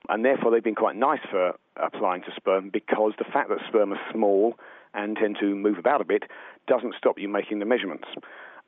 and 0.08 0.24
therefore 0.24 0.50
they've 0.50 0.64
been 0.64 0.74
quite 0.74 0.96
nice 0.96 1.20
for 1.30 1.54
applying 1.76 2.22
to 2.22 2.30
sperm 2.36 2.70
because 2.70 3.12
the 3.18 3.24
fact 3.24 3.48
that 3.48 3.58
sperm 3.68 3.92
are 3.92 4.00
small 4.12 4.54
and 4.94 5.16
tend 5.16 5.36
to 5.40 5.54
move 5.54 5.78
about 5.78 6.00
a 6.00 6.04
bit 6.04 6.24
doesn't 6.66 6.94
stop 6.96 7.18
you 7.18 7.28
making 7.28 7.58
the 7.58 7.64
measurements. 7.64 8.08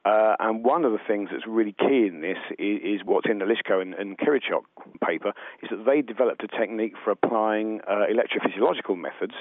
Uh, 0.04 0.36
and 0.38 0.64
one 0.64 0.84
of 0.84 0.92
the 0.92 0.98
things 1.06 1.28
that's 1.30 1.46
really 1.46 1.74
key 1.78 2.06
in 2.06 2.20
this 2.20 2.38
is, 2.58 3.00
is 3.00 3.00
what's 3.04 3.28
in 3.28 3.38
the 3.38 3.44
Lishko 3.44 3.82
and, 3.82 3.94
and 3.94 4.16
paper, 4.16 5.32
is 5.62 5.70
that 5.70 5.84
they 5.86 6.02
developed 6.02 6.42
a 6.44 6.48
technique 6.48 6.94
for 7.02 7.10
applying 7.10 7.80
uh, 7.88 8.06
electrophysiological 8.10 8.96
methods 8.96 9.34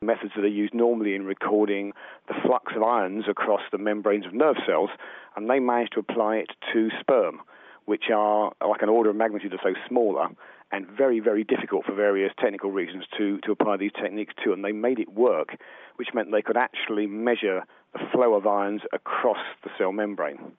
methods 0.00 0.30
that 0.36 0.44
are 0.44 0.48
used 0.48 0.74
normally 0.74 1.14
in 1.14 1.24
recording 1.24 1.92
the 2.28 2.34
flux 2.46 2.72
of 2.76 2.82
ions 2.82 3.24
across 3.28 3.62
the 3.72 3.78
membranes 3.78 4.24
of 4.26 4.32
nerve 4.32 4.56
cells, 4.64 4.90
and 5.34 5.50
they 5.50 5.58
managed 5.58 5.92
to 5.92 5.98
apply 5.98 6.36
it 6.36 6.50
to 6.72 6.88
sperm, 7.00 7.40
which 7.86 8.04
are 8.14 8.52
like 8.66 8.82
an 8.82 8.88
order 8.88 9.10
of 9.10 9.16
magnitude 9.16 9.52
or 9.52 9.58
so 9.60 9.74
smaller 9.88 10.28
and 10.70 10.86
very, 10.86 11.18
very 11.18 11.44
difficult 11.44 11.84
for 11.84 11.94
various 11.94 12.32
technical 12.38 12.70
reasons 12.70 13.04
to, 13.16 13.38
to 13.40 13.52
apply 13.52 13.76
these 13.76 13.92
techniques 14.00 14.34
to. 14.44 14.52
And 14.52 14.64
they 14.64 14.72
made 14.72 14.98
it 14.98 15.12
work, 15.12 15.56
which 15.96 16.08
meant 16.14 16.30
they 16.30 16.42
could 16.42 16.58
actually 16.58 17.06
measure 17.06 17.62
the 17.92 18.00
flow 18.12 18.34
of 18.34 18.46
ions 18.46 18.82
across 18.92 19.38
the 19.64 19.70
cell 19.78 19.92
membrane. 19.92 20.52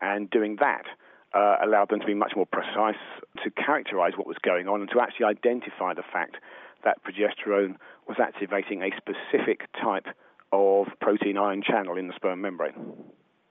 And 0.00 0.30
doing 0.30 0.56
that 0.60 0.84
uh, 1.34 1.56
allowed 1.62 1.90
them 1.90 2.00
to 2.00 2.06
be 2.06 2.14
much 2.14 2.32
more 2.36 2.46
precise, 2.46 3.00
to 3.44 3.50
characterize 3.50 4.12
what 4.16 4.26
was 4.26 4.36
going 4.42 4.68
on, 4.68 4.80
and 4.80 4.90
to 4.90 5.00
actually 5.00 5.26
identify 5.26 5.94
the 5.94 6.04
fact 6.12 6.36
that 6.84 6.98
progesterone 7.04 7.76
was 8.06 8.18
activating 8.20 8.82
a 8.82 8.90
specific 8.96 9.62
type 9.72 10.06
of 10.52 10.86
protein 11.00 11.36
ion 11.36 11.62
channel 11.62 11.96
in 11.96 12.08
the 12.08 12.14
sperm 12.14 12.40
membrane. 12.40 12.74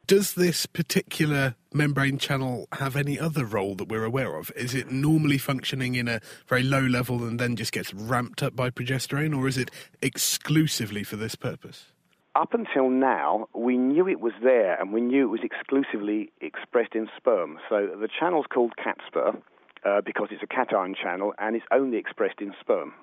Does 0.07 0.35
this 0.35 0.67
particular 0.67 1.55
membrane 1.73 2.19
channel 2.19 2.67
have 2.73 2.95
any 2.95 3.19
other 3.19 3.43
role 3.43 3.73
that 3.75 3.89
we're 3.89 4.05
aware 4.05 4.35
of? 4.35 4.51
Is 4.55 4.75
it 4.75 4.91
normally 4.91 5.39
functioning 5.39 5.95
in 5.95 6.07
a 6.07 6.21
very 6.47 6.61
low 6.61 6.81
level 6.81 7.23
and 7.23 7.39
then 7.39 7.55
just 7.55 7.71
gets 7.71 7.91
ramped 7.91 8.43
up 8.43 8.55
by 8.55 8.69
progesterone, 8.69 9.35
or 9.35 9.47
is 9.47 9.57
it 9.57 9.71
exclusively 10.01 11.03
for 11.03 11.15
this 11.15 11.35
purpose? 11.35 11.87
Up 12.35 12.53
until 12.53 12.89
now, 12.89 13.47
we 13.53 13.77
knew 13.77 14.09
it 14.09 14.19
was 14.19 14.33
there 14.43 14.77
and 14.79 14.91
we 14.91 14.99
knew 14.99 15.23
it 15.23 15.29
was 15.29 15.39
exclusively 15.41 16.33
expressed 16.41 16.93
in 16.93 17.07
sperm. 17.15 17.59
So 17.69 17.87
the 17.97 18.09
channel's 18.19 18.45
called 18.53 18.73
CatSper 18.77 19.41
uh, 19.85 20.01
because 20.01 20.27
it's 20.31 20.43
a 20.43 20.47
cation 20.47 20.95
channel 21.01 21.33
and 21.37 21.55
it's 21.55 21.65
only 21.71 21.97
expressed 21.97 22.41
in 22.41 22.53
sperm. 22.59 22.93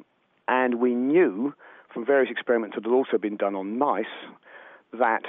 And 0.48 0.80
we 0.80 0.94
knew 0.94 1.54
from 1.94 2.04
various 2.04 2.30
experiments 2.30 2.76
that 2.76 2.84
had 2.84 2.92
also 2.92 3.16
been 3.16 3.38
done 3.38 3.54
on 3.54 3.78
mice 3.78 4.04
that 4.92 5.22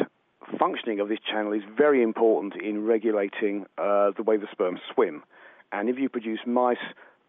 functioning 0.60 1.00
of 1.00 1.08
this 1.08 1.20
channel 1.20 1.54
is 1.54 1.64
very 1.78 2.04
important 2.04 2.56
in 2.62 2.84
regulating 2.86 3.66
uh, 3.78 4.12
the 4.18 4.24
way 4.24 4.36
the 4.36 4.48
sperm 4.52 4.80
swim. 4.94 5.24
And 5.72 5.88
if 5.88 5.98
you 5.98 6.10
produce 6.10 6.40
mice 6.46 6.76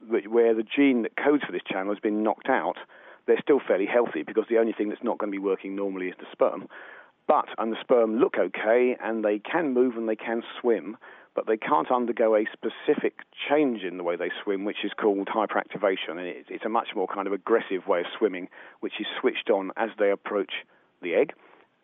where 0.09 0.55
the 0.55 0.65
gene 0.65 1.03
that 1.03 1.17
codes 1.17 1.45
for 1.45 1.53
this 1.53 1.63
channel 1.71 1.95
has 1.95 2.01
been 2.01 2.25
knocked 2.25 2.49
out, 2.49 2.79
they're 3.27 3.41
still 3.43 3.61
fairly 3.67 3.87
healthy 3.87 4.23
because 4.23 4.45
the 4.49 4.59
only 4.59 4.73
thing 4.73 4.89
that's 4.89 5.03
not 5.03 5.19
going 5.19 5.31
to 5.31 5.37
be 5.37 5.43
working 5.43 5.75
normally 5.75 6.07
is 6.07 6.15
the 6.19 6.27
sperm. 6.33 6.69
But, 7.27 7.47
and 7.57 7.73
the 7.73 7.81
sperm 7.81 8.19
look 8.19 8.35
okay, 8.39 8.97
and 9.03 9.25
they 9.25 9.39
can 9.39 9.73
move 9.73 9.97
and 9.97 10.09
they 10.09 10.17
can 10.17 10.43
swim, 10.61 10.97
but 11.35 11.47
they 11.47 11.57
can't 11.57 11.91
undergo 11.91 12.37
a 12.37 12.45
specific 12.53 13.21
change 13.49 13.83
in 13.83 13.97
the 13.97 14.05
way 14.05 14.17
they 14.17 14.31
swim, 14.43 14.65
which 14.65 14.85
is 14.85 14.93
called 15.01 15.29
hyperactivation. 15.29 16.11
And 16.11 16.21
it's 16.21 16.65
a 16.65 16.69
much 16.69 16.89
more 16.95 17.09
kind 17.09 17.27
of 17.27 17.33
aggressive 17.33 17.87
way 17.87 18.01
of 18.01 18.07
swimming, 18.19 18.49
which 18.81 19.01
is 19.01 19.07
switched 19.21 19.49
on 19.49 19.71
as 19.77 19.91
they 19.99 20.11
approach 20.11 20.53
the 21.03 21.15
egg 21.15 21.33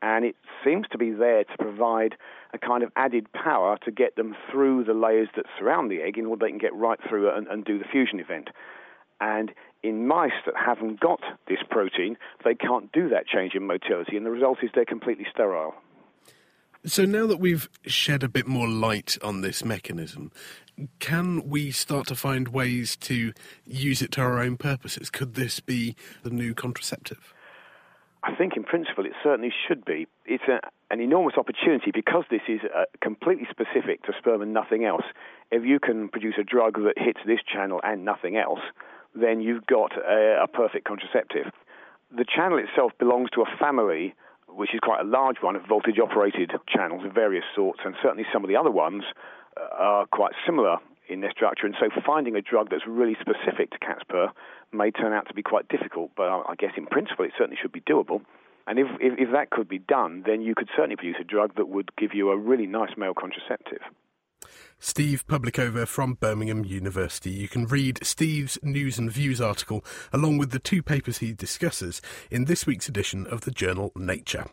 and 0.03 0.25
it 0.25 0.37
seems 0.65 0.87
to 0.91 0.99
be 0.99 1.11
there 1.11 1.45
to 1.45 1.57
provide 1.59 2.17
a 2.55 2.59
kind 2.59 2.83
of 2.83 2.91
added 2.97 3.31
power 3.33 3.79
to 3.85 3.91
get 3.91 4.17
them 4.17 4.35
through 4.51 4.85
the 4.85 4.95
layers 4.95 5.29
that 5.37 5.45
surround 5.59 5.91
the 5.91 6.01
egg 6.01 6.17
in 6.17 6.27
order 6.27 6.47
they 6.47 6.51
can 6.51 6.59
get 6.59 6.75
right 6.75 6.99
through 7.09 7.31
and, 7.31 7.47
and 7.49 7.65
do 7.65 7.79
the 7.79 7.85
fusion 7.85 8.19
event. 8.19 8.49
And 9.21 9.53
in 9.83 10.07
mice 10.07 10.33
that 10.47 10.55
haven't 10.57 11.01
got 11.01 11.21
this 11.49 11.59
protein, 11.71 12.17
they 12.45 12.55
can't 12.55 12.93
do 12.93 13.09
that 13.09 13.27
change 13.27 13.55
in 13.55 13.67
motility, 13.67 14.17
and 14.17 14.27
the 14.27 14.31
result 14.31 14.59
is 14.63 14.71
they're 14.75 14.85
completely 14.85 15.27
sterile. 15.33 15.75
So 16.87 17.05
now 17.05 17.27
that 17.27 17.39
we've 17.39 17.69
shed 17.85 18.23
a 18.23 18.29
bit 18.29 18.47
more 18.47 18.67
light 18.67 19.19
on 19.23 19.43
this 19.43 19.65
mechanism, 19.65 20.33
can 20.99 21.47
we 21.47 21.71
start 21.71 22.07
to 22.07 22.15
find 22.15 22.49
ways 22.49 22.97
to 22.97 23.35
use 23.67 24.01
it 24.01 24.13
to 24.13 24.23
our 24.23 24.39
own 24.39 24.57
purposes? 24.57 25.11
Could 25.11 25.35
this 25.35 25.61
be 25.61 25.95
the 26.23 26.31
new 26.31 26.55
contraceptive? 26.55 27.35
I 28.23 28.35
think 28.35 28.57
in 28.57 28.65
principle 28.65 29.05
it 29.05 29.13
certainly 29.23 29.53
should 29.67 29.85
be. 29.85 30.07
It's 30.25 30.45
a, 30.49 30.61
an 30.91 31.01
enormous 31.01 31.35
opportunity 31.37 31.91
because 31.93 32.25
this 32.31 32.43
is 32.49 32.61
uh, 32.75 32.85
completely 33.03 33.47
specific 33.51 34.03
to 34.05 34.13
sperm 34.19 34.43
and 34.43 34.53
nothing 34.53 34.85
else. 34.85 35.05
If 35.51 35.65
you 35.65 35.81
can 35.81 36.09
produce 36.09 36.35
a 36.39 36.45
drug 36.45 36.75
that 36.85 36.95
hits 36.97 37.21
this 37.27 37.41
channel 37.47 37.81
and 37.83 38.05
nothing 38.05 38.37
else, 38.37 38.61
then 39.15 39.41
you've 39.41 39.67
got 39.67 39.93
a, 39.97 40.43
a 40.43 40.49
perfect 40.49 40.87
contraceptive. 40.87 41.53
The 42.17 42.25
channel 42.25 42.59
itself 42.59 42.93
belongs 42.99 43.31
to 43.35 43.43
a 43.43 43.57
family 43.59 44.15
which 44.49 44.75
is 44.75 44.81
quite 44.81 45.01
a 45.01 45.05
large 45.05 45.37
one 45.41 45.57
of 45.57 45.63
voltage 45.67 45.99
operated 46.03 46.51
channels 46.69 47.05
of 47.05 47.13
various 47.13 47.45
sorts, 47.55 47.81
and 47.85 47.95
certainly 48.03 48.27
some 48.33 48.45
of 48.45 48.49
the 48.49 48.57
other 48.57 48.71
ones 48.71 49.05
uh, 49.57 49.63
are 49.77 50.07
quite 50.07 50.33
similar 50.45 50.79
in 51.09 51.21
their 51.21 51.31
structure. 51.31 51.67
And 51.67 51.75
so 51.79 51.89
finding 52.05 52.37
a 52.37 52.43
drug 52.43 52.71
that's 52.71 52.87
really 52.87 53.17
specific 53.21 53.71
to 53.71 53.79
CatSper 53.79 54.31
may 54.73 54.91
turn 54.91 55.13
out 55.13 55.29
to 55.29 55.35
be 55.35 55.43
quite 55.43 55.69
difficult, 55.69 56.11
but 56.17 56.29
I 56.29 56.55
guess 56.59 56.73
in 56.77 56.87
principle 56.87 57.25
it 57.25 57.33
certainly 57.37 57.59
should 57.61 57.73
be 57.73 57.81
doable. 57.81 58.23
And 58.67 58.79
if, 58.79 58.87
if, 59.01 59.19
if 59.19 59.33
that 59.33 59.51
could 59.51 59.69
be 59.69 59.79
done, 59.79 60.23
then 60.27 60.43
you 60.43 60.55
could 60.55 60.69
certainly 60.77 60.97
produce 60.97 61.17
a 61.21 61.25
drug 61.25 61.57
that 61.57 61.69
would 61.69 61.91
give 61.97 62.15
you 62.15 62.31
a 62.31 62.37
really 62.37 62.67
nice 62.67 62.91
male 62.97 63.15
contraceptive. 63.15 63.81
Steve 64.79 65.27
Publicover 65.27 65.87
from 65.87 66.15
Birmingham 66.15 66.65
University. 66.65 67.31
You 67.31 67.49
can 67.49 67.67
read 67.67 67.99
Steve's 68.03 68.59
News 68.63 68.99
and 68.99 69.13
Views 69.13 69.41
article 69.41 69.85
along 70.13 70.39
with 70.39 70.51
the 70.51 70.59
two 70.59 70.83
papers 70.83 71.19
he 71.19 71.33
discusses 71.33 72.01
in 72.31 72.47
this 72.47 72.67
week's 72.67 72.89
edition 72.89 73.27
of 73.27 73.43
the 73.43 73.51
journal 73.51 73.93
Nature. 73.95 74.47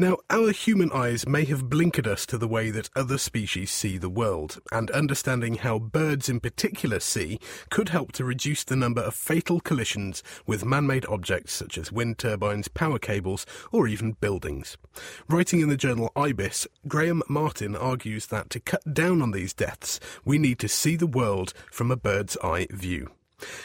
Now, 0.00 0.18
our 0.30 0.52
human 0.52 0.92
eyes 0.92 1.26
may 1.26 1.44
have 1.46 1.64
blinkered 1.64 2.06
us 2.06 2.24
to 2.26 2.38
the 2.38 2.46
way 2.46 2.70
that 2.70 2.88
other 2.94 3.18
species 3.18 3.72
see 3.72 3.98
the 3.98 4.08
world, 4.08 4.60
and 4.70 4.92
understanding 4.92 5.56
how 5.56 5.80
birds 5.80 6.28
in 6.28 6.38
particular 6.38 7.00
see 7.00 7.40
could 7.68 7.88
help 7.88 8.12
to 8.12 8.24
reduce 8.24 8.62
the 8.62 8.76
number 8.76 9.00
of 9.00 9.16
fatal 9.16 9.58
collisions 9.58 10.22
with 10.46 10.64
man 10.64 10.86
made 10.86 11.04
objects 11.06 11.52
such 11.52 11.76
as 11.76 11.90
wind 11.90 12.16
turbines, 12.16 12.68
power 12.68 13.00
cables, 13.00 13.44
or 13.72 13.88
even 13.88 14.12
buildings. 14.12 14.76
Writing 15.28 15.58
in 15.58 15.68
the 15.68 15.76
journal 15.76 16.12
IBIS, 16.14 16.68
Graham 16.86 17.24
Martin 17.28 17.74
argues 17.74 18.26
that 18.26 18.50
to 18.50 18.60
cut 18.60 18.94
down 18.94 19.20
on 19.20 19.32
these 19.32 19.52
deaths, 19.52 19.98
we 20.24 20.38
need 20.38 20.60
to 20.60 20.68
see 20.68 20.94
the 20.94 21.08
world 21.08 21.52
from 21.72 21.90
a 21.90 21.96
bird's 21.96 22.36
eye 22.40 22.68
view. 22.70 23.10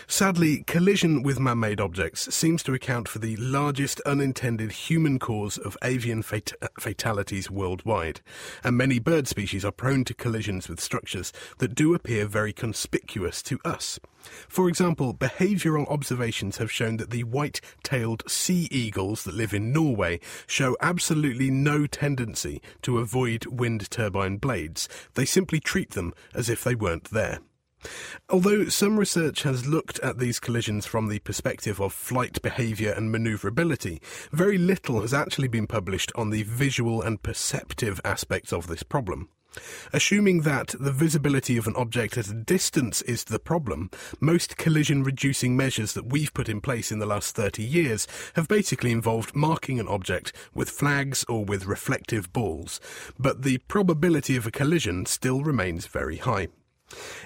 Sadly, 0.07 0.63
collision 0.67 1.23
with 1.23 1.39
man 1.39 1.59
made 1.59 1.81
objects 1.81 2.33
seems 2.33 2.61
to 2.63 2.73
account 2.73 3.07
for 3.07 3.17
the 3.19 3.35
largest 3.37 3.99
unintended 4.01 4.71
human 4.71 5.17
cause 5.17 5.57
of 5.57 5.77
avian 5.83 6.21
fat- 6.21 6.53
fatalities 6.79 7.49
worldwide, 7.49 8.21
and 8.63 8.77
many 8.77 8.99
bird 8.99 9.27
species 9.27 9.65
are 9.65 9.71
prone 9.71 10.03
to 10.05 10.13
collisions 10.13 10.69
with 10.69 10.79
structures 10.79 11.33
that 11.57 11.73
do 11.73 11.95
appear 11.95 12.27
very 12.27 12.53
conspicuous 12.53 13.41
to 13.41 13.59
us. 13.65 13.99
For 14.47 14.69
example, 14.69 15.13
behavioural 15.13 15.89
observations 15.89 16.57
have 16.57 16.71
shown 16.71 16.97
that 16.97 17.09
the 17.09 17.23
white 17.23 17.59
tailed 17.83 18.23
sea 18.29 18.67
eagles 18.71 19.23
that 19.23 19.33
live 19.33 19.53
in 19.53 19.73
Norway 19.73 20.19
show 20.47 20.77
absolutely 20.81 21.49
no 21.49 21.87
tendency 21.87 22.61
to 22.83 22.99
avoid 22.99 23.47
wind 23.47 23.89
turbine 23.89 24.37
blades. 24.37 24.87
They 25.15 25.25
simply 25.25 25.59
treat 25.59 25.91
them 25.91 26.13
as 26.33 26.47
if 26.47 26.63
they 26.63 26.75
weren't 26.75 27.05
there. 27.05 27.39
Although 28.29 28.69
some 28.69 28.97
research 28.97 29.43
has 29.43 29.67
looked 29.67 29.99
at 29.99 30.19
these 30.19 30.39
collisions 30.39 30.85
from 30.85 31.07
the 31.07 31.19
perspective 31.19 31.79
of 31.79 31.93
flight 31.93 32.41
behaviour 32.41 32.91
and 32.91 33.13
manoeuvrability, 33.13 34.01
very 34.31 34.57
little 34.57 35.01
has 35.01 35.13
actually 35.13 35.47
been 35.47 35.67
published 35.67 36.11
on 36.15 36.29
the 36.29 36.43
visual 36.43 37.01
and 37.01 37.21
perceptive 37.21 37.99
aspects 38.05 38.53
of 38.53 38.67
this 38.67 38.83
problem. 38.83 39.29
Assuming 39.91 40.41
that 40.41 40.73
the 40.79 40.91
visibility 40.91 41.57
of 41.57 41.67
an 41.67 41.75
object 41.75 42.17
at 42.17 42.27
a 42.27 42.33
distance 42.33 43.01
is 43.03 43.25
the 43.25 43.39
problem, 43.39 43.91
most 44.19 44.57
collision 44.57 45.03
reducing 45.03 45.55
measures 45.55 45.93
that 45.93 46.07
we've 46.07 46.33
put 46.33 46.49
in 46.49 46.61
place 46.61 46.91
in 46.91 46.99
the 46.99 47.05
last 47.05 47.35
30 47.35 47.61
years 47.61 48.07
have 48.35 48.47
basically 48.47 48.91
involved 48.91 49.35
marking 49.35 49.79
an 49.79 49.87
object 49.87 50.33
with 50.53 50.69
flags 50.69 51.23
or 51.29 51.45
with 51.45 51.65
reflective 51.65 52.33
balls, 52.33 52.79
but 53.19 53.43
the 53.43 53.59
probability 53.67 54.35
of 54.35 54.47
a 54.47 54.51
collision 54.51 55.05
still 55.05 55.43
remains 55.43 55.85
very 55.85 56.17
high. 56.17 56.47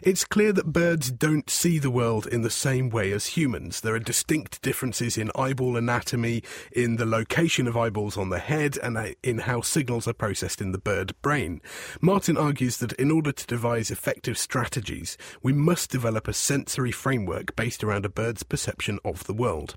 It's 0.02 0.26
clear 0.26 0.54
that 0.54 0.74
birds 0.74 1.12
don't 1.12 1.50
see 1.50 1.80
the 1.80 1.92
world 1.92 2.28
in 2.28 2.42
the 2.42 2.50
same 2.50 2.90
way 2.90 3.12
as 3.12 3.28
humans. 3.28 3.82
There 3.82 3.96
are 3.96 4.00
distinct 4.00 4.62
differences 4.62 5.18
in 5.18 5.32
eyeball 5.36 5.78
anatomy, 5.78 6.44
in 6.72 6.98
the 6.98 7.06
location 7.06 7.68
of 7.68 7.78
eyeballs 7.78 8.18
on 8.18 8.30
the 8.30 8.40
head, 8.40 8.78
and 8.82 8.98
uh, 8.98 9.10
in 9.24 9.40
how 9.40 9.62
signals 9.62 10.08
are 10.08 10.14
processed 10.14 10.62
in 10.62 10.72
the 10.72 10.78
bird 10.78 11.14
brain. 11.22 11.62
Martin 12.02 12.38
argues 12.38 12.78
that 12.78 12.94
in 12.94 13.12
order 13.12 13.32
to 13.32 13.48
devise 13.48 13.92
effective 13.92 14.38
strategies, 14.38 15.18
we 15.42 15.54
must 15.54 15.90
develop 15.90 16.28
a 16.28 16.34
sensory 16.34 16.92
framework 16.92 17.56
based 17.56 17.84
around 17.84 18.06
a 18.06 18.10
bird's 18.10 18.44
perception 18.44 19.00
of 19.04 19.26
the 19.26 19.34
world. 19.34 19.76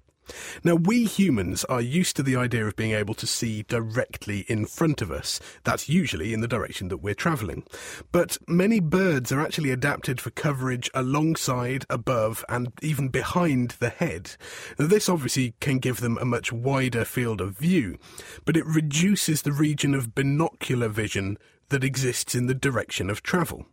Now, 0.65 0.75
we 0.75 1.05
humans 1.05 1.65
are 1.65 1.81
used 1.81 2.17
to 2.17 2.23
the 2.23 2.37
idea 2.37 2.67
of 2.67 2.77
being 2.77 2.93
able 2.93 3.15
to 3.15 3.27
see 3.27 3.63
directly 3.63 4.41
in 4.49 4.67
front 4.67 5.03
of 5.03 5.11
us. 5.11 5.41
That's 5.65 5.89
usually 5.89 6.33
in 6.33 6.41
the 6.41 6.49
direction 6.49 6.89
that 6.89 6.99
we're 6.99 7.15
travelling. 7.15 7.65
But 8.13 8.39
many 8.47 8.81
birds 8.81 9.33
are 9.33 9.41
actually 9.41 9.71
adapted 9.71 10.21
for 10.21 10.31
coverage 10.31 10.91
alongside, 10.95 11.85
above, 11.91 12.45
and 12.49 12.73
even 12.83 13.09
behind 13.09 13.73
the 13.79 13.91
head. 13.91 14.37
Now, 14.79 14.87
this 14.87 15.09
obviously 15.09 15.55
can 15.61 15.79
give 15.79 16.01
them 16.01 16.19
a 16.19 16.25
much 16.25 16.53
wider 16.53 17.05
field 17.05 17.41
of 17.41 17.59
view, 17.59 17.99
but 18.45 18.57
it 18.57 18.67
reduces 18.67 19.43
the 19.43 19.53
region 19.53 19.95
of 19.95 20.15
binocular 20.15 20.89
vision 20.89 21.39
that 21.71 21.85
exists 21.85 22.35
in 22.35 22.47
the 22.47 22.55
direction 22.55 23.11
of 23.11 23.23
travel. 23.23 23.67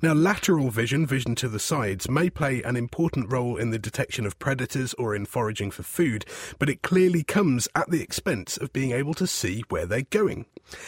Now, 0.00 0.12
lateral 0.12 0.70
vision, 0.70 1.06
vision 1.06 1.34
to 1.36 1.48
the 1.48 1.58
sides, 1.58 2.08
may 2.08 2.30
play 2.30 2.62
an 2.62 2.76
important 2.76 3.30
role 3.30 3.56
in 3.56 3.70
the 3.70 3.78
detection 3.78 4.26
of 4.26 4.38
predators 4.38 4.94
or 4.94 5.14
in 5.14 5.26
foraging 5.26 5.70
for 5.70 5.82
food, 5.82 6.24
but 6.58 6.68
it 6.68 6.82
clearly 6.82 7.22
comes 7.22 7.68
at 7.74 7.90
the 7.90 8.02
expense 8.02 8.56
of 8.56 8.72
being 8.72 8.92
able 8.92 9.14
to 9.14 9.26
see 9.26 9.62
where 9.68 9.86
they're 9.86 10.02
going. 10.02 10.46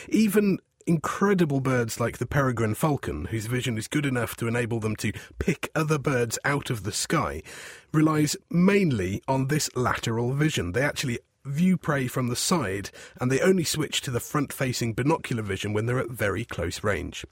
Even 0.08 0.58
incredible 0.86 1.60
birds 1.60 1.98
like 1.98 2.18
the 2.18 2.26
peregrine 2.26 2.74
falcon, 2.74 3.26
whose 3.26 3.46
vision 3.46 3.78
is 3.78 3.88
good 3.88 4.06
enough 4.06 4.36
to 4.36 4.46
enable 4.46 4.80
them 4.80 4.96
to 4.96 5.12
pick 5.38 5.70
other 5.74 5.98
birds 5.98 6.38
out 6.44 6.70
of 6.70 6.82
the 6.82 6.92
sky, 6.92 7.42
relies 7.92 8.36
mainly 8.50 9.22
on 9.26 9.48
this 9.48 9.70
lateral 9.74 10.32
vision. 10.32 10.72
They 10.72 10.82
actually 10.82 11.18
view 11.44 11.76
prey 11.76 12.06
from 12.06 12.28
the 12.28 12.36
side 12.36 12.90
and 13.20 13.30
they 13.30 13.40
only 13.40 13.64
switch 13.64 14.00
to 14.00 14.10
the 14.10 14.20
front 14.20 14.52
facing 14.52 14.94
binocular 14.94 15.42
vision 15.42 15.72
when 15.72 15.86
they're 15.86 16.00
at 16.00 16.10
very 16.10 16.44
close 16.44 16.82
range. 16.82 17.24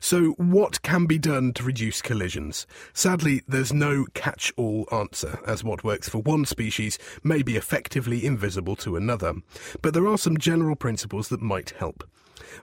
So, 0.00 0.32
what 0.32 0.82
can 0.82 1.06
be 1.06 1.18
done 1.18 1.52
to 1.54 1.62
reduce 1.62 2.02
collisions? 2.02 2.66
Sadly, 2.92 3.42
there's 3.46 3.72
no 3.72 4.06
catch 4.14 4.52
all 4.56 4.88
answer, 4.92 5.40
as 5.46 5.64
what 5.64 5.84
works 5.84 6.08
for 6.08 6.18
one 6.22 6.44
species 6.44 6.98
may 7.22 7.42
be 7.42 7.56
effectively 7.56 8.24
invisible 8.24 8.76
to 8.76 8.96
another. 8.96 9.34
But 9.80 9.94
there 9.94 10.06
are 10.06 10.18
some 10.18 10.38
general 10.38 10.76
principles 10.76 11.28
that 11.28 11.40
might 11.42 11.70
help. 11.70 12.04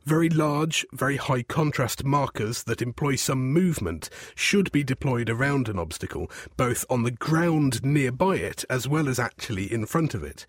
Very 0.03 0.29
large, 0.29 0.86
very 0.91 1.18
high 1.18 1.44
contrast 1.44 2.03
markers 2.03 2.63
that 2.63 2.82
employ 2.82 3.15
some 3.15 3.51
movement 3.51 4.10
should 4.36 4.72
be 4.72 4.84
deployed 4.84 5.29
around 5.29 5.68
an 5.68 5.79
obstacle, 5.79 6.29
both 6.58 6.86
on 6.89 7.03
the 7.03 7.12
ground 7.12 7.84
nearby 7.84 8.36
it 8.36 8.63
as 8.70 8.88
well 8.88 9.10
as 9.10 9.20
actually 9.20 9.72
in 9.72 9.86
front 9.86 10.13
of 10.13 10.24
it. 10.24 10.46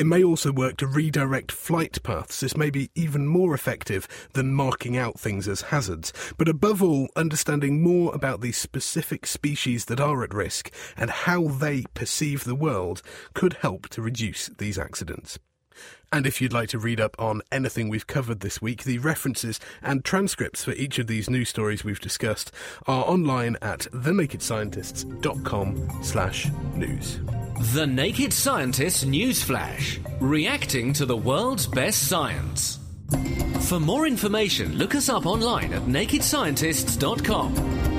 It 0.00 0.06
may 0.06 0.24
also 0.24 0.50
work 0.50 0.78
to 0.78 0.86
redirect 0.86 1.52
flight 1.52 2.02
paths. 2.02 2.40
This 2.40 2.56
may 2.56 2.70
be 2.70 2.90
even 2.94 3.26
more 3.26 3.52
effective 3.52 4.08
than 4.32 4.54
marking 4.54 4.96
out 4.96 5.20
things 5.20 5.46
as 5.46 5.60
hazards. 5.60 6.14
But 6.38 6.48
above 6.48 6.82
all, 6.82 7.10
understanding 7.16 7.82
more 7.82 8.14
about 8.14 8.40
the 8.40 8.52
specific 8.52 9.26
species 9.26 9.84
that 9.84 10.00
are 10.00 10.24
at 10.24 10.32
risk 10.32 10.72
and 10.96 11.10
how 11.10 11.48
they 11.48 11.82
perceive 11.92 12.44
the 12.44 12.54
world 12.54 13.02
could 13.34 13.58
help 13.60 13.90
to 13.90 14.00
reduce 14.00 14.46
these 14.56 14.78
accidents. 14.78 15.38
And 16.12 16.26
if 16.26 16.40
you'd 16.40 16.52
like 16.52 16.68
to 16.70 16.78
read 16.78 17.00
up 17.00 17.14
on 17.18 17.42
anything 17.52 17.88
we've 17.88 18.06
covered 18.06 18.40
this 18.40 18.60
week, 18.60 18.82
the 18.82 18.98
references 18.98 19.60
and 19.82 20.04
transcripts 20.04 20.64
for 20.64 20.72
each 20.72 20.98
of 20.98 21.06
these 21.06 21.30
news 21.30 21.48
stories 21.48 21.84
we've 21.84 22.00
discussed 22.00 22.50
are 22.88 23.04
online 23.04 23.56
at 23.62 23.80
thenakedscientists.com 23.92 26.02
slash 26.02 26.48
news. 26.74 27.20
The 27.74 27.86
Naked 27.86 28.32
Scientists 28.32 29.04
News 29.04 29.42
Flash, 29.42 30.00
reacting 30.18 30.92
to 30.94 31.06
the 31.06 31.16
world's 31.16 31.66
best 31.66 32.08
science. 32.08 32.78
For 33.68 33.78
more 33.78 34.06
information, 34.06 34.78
look 34.78 34.94
us 34.94 35.08
up 35.08 35.26
online 35.26 35.72
at 35.72 35.82
nakedscientists.com. 35.82 37.89